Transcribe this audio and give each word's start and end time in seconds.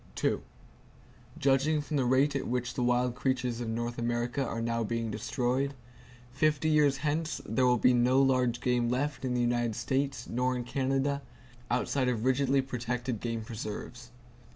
Judging 1.37 1.79
from 1.79 1.95
the 1.95 2.05
rate 2.05 2.35
at 2.35 2.47
which 2.47 2.73
the 2.73 2.81
wild 2.81 3.13
creatures 3.13 3.61
of 3.61 3.69
North 3.69 3.99
America 3.99 4.43
are 4.43 4.59
now 4.59 4.83
being 4.83 5.11
destroyed, 5.11 5.75
fifty 6.31 6.67
years 6.69 6.97
hence 7.05 7.39
there 7.45 7.67
will 7.67 7.77
be 7.77 7.93
no 7.93 8.19
large 8.19 8.61
game 8.61 8.89
left 8.89 9.23
in 9.23 9.35
the 9.35 9.41
United 9.41 9.75
States 9.75 10.27
nor 10.27 10.55
in 10.55 10.63
Canada, 10.63 11.21
outside 11.69 12.09
of 12.09 12.25
rigidly 12.25 12.63
protected 12.63 13.19
game 13.19 13.43
preserves. 13.43 14.09